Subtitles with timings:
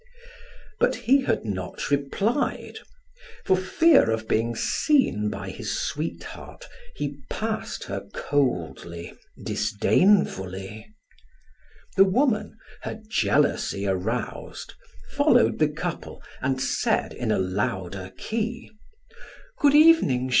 [0.79, 2.79] But he had not replied;
[3.45, 10.87] for fear of being seen by his sweetheart he passed her coldly, disdainfully.
[11.97, 14.73] The woman, her jealousy aroused,
[15.11, 18.71] followed the couple and said in a louder key:
[19.59, 20.29] "Good evening, Georges."